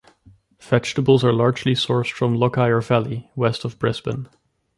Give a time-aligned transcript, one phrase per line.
[0.61, 4.27] Vegetables are largely sourced from the Lockyer Valley west of Brisbane.